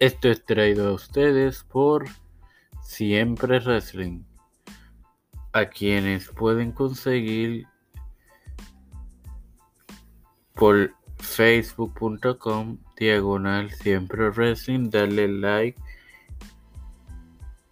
[0.00, 2.04] Esto es traído a ustedes por
[2.84, 4.22] Siempre Wrestling,
[5.52, 7.66] a quienes pueden conseguir
[10.54, 15.80] por facebook.com diagonal siempre wrestling, darle like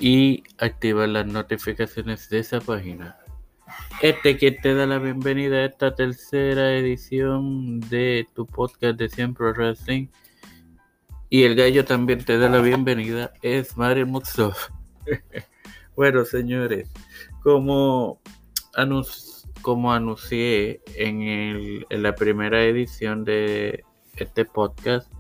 [0.00, 3.16] y activar las notificaciones de esa página.
[4.02, 9.52] Este que te da la bienvenida a esta tercera edición de tu podcast de Siempre
[9.52, 10.08] Wrestling.
[11.28, 14.54] Y el gallo también te da la bienvenida, es Mario Muxov.
[15.96, 16.88] bueno, señores,
[17.42, 18.20] como,
[18.74, 23.82] anuncié en, la primera edición de
[24.14, 25.12] este podcast,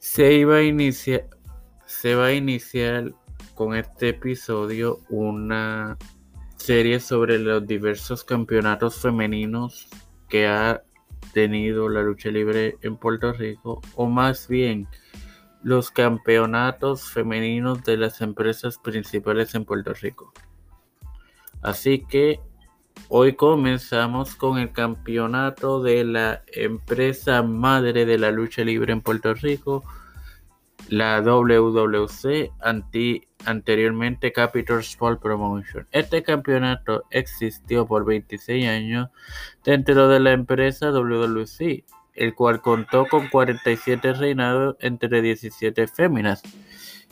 [0.00, 0.56] se iba
[1.86, 3.12] se va a iniciar
[3.54, 5.96] con este episodio una
[6.56, 9.86] serie sobre los diversos campeonatos femeninos
[10.28, 10.82] que ha
[11.36, 14.88] tenido la lucha libre en Puerto Rico, o más bien
[15.62, 20.32] los campeonatos femeninos de las empresas principales en Puerto Rico.
[21.60, 22.40] Así que
[23.08, 29.34] hoy comenzamos con el campeonato de la empresa madre de la lucha libre en Puerto
[29.34, 29.84] Rico,
[30.88, 32.52] la WWC,
[33.44, 35.86] anteriormente Capital Sport Promotion.
[35.92, 39.08] Este campeonato existió por 26 años
[39.64, 46.42] dentro de la empresa WWC, el cual contó con 47 reinados entre 17 féminas.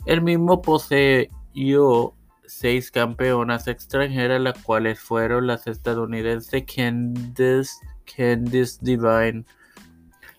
[0.05, 2.13] El mismo poseyó
[2.47, 7.73] seis campeonas extranjeras, las cuales fueron las estadounidenses Candice,
[8.15, 9.45] Candice Divine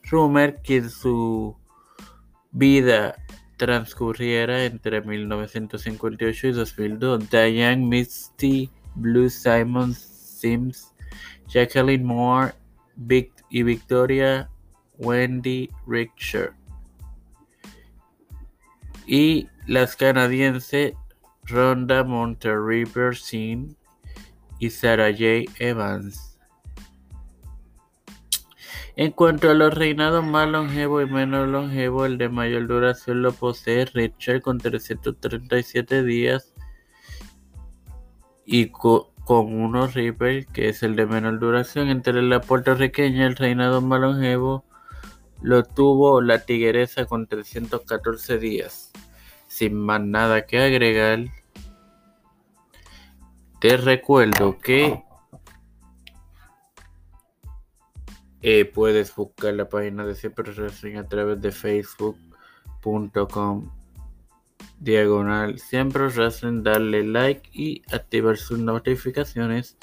[0.04, 1.56] Rumor, que su
[2.52, 3.16] vida
[3.56, 7.30] transcurriera entre 1958 y 2002.
[7.30, 10.92] Diane Misty, Blue Simon Sims,
[11.48, 12.52] Jacqueline Moore
[13.50, 14.50] y Victoria
[14.98, 16.52] Wendy Richter.
[19.06, 20.94] Y las canadienses
[21.44, 23.76] Ronda Monterriver Sin
[24.58, 25.44] y Sarah J.
[25.58, 26.35] Evans.
[28.98, 33.30] En cuanto a los reinados más longevos y menos longevos, el de mayor duración lo
[33.32, 36.54] posee Richard con 337 días
[38.46, 41.90] y con uno Ripper, que es el de menor duración.
[41.90, 44.64] Entre la puertorriqueña, el reinado más longevo
[45.42, 48.92] lo tuvo la tigresa con 314 días.
[49.46, 51.26] Sin más nada que agregar,
[53.60, 55.04] te recuerdo que
[58.48, 63.72] Eh, puedes buscar la página de Siempre Wrestling a través de facebook.com
[64.78, 69.76] diagonal Siempre Wrestling, darle like y activar sus notificaciones.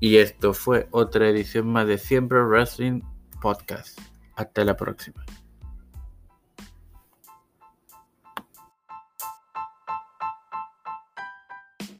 [0.00, 3.00] Y esto fue otra edición más de Siempre Wrestling
[3.40, 3.98] Podcast.
[4.36, 5.24] Hasta la próxima.